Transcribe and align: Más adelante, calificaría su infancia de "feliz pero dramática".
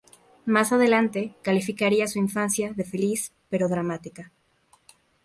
Más 0.47 0.71
adelante, 0.71 1.35
calificaría 1.43 2.07
su 2.07 2.17
infancia 2.17 2.73
de 2.73 2.83
"feliz 2.85 3.33
pero 3.51 3.69
dramática". 3.69 4.31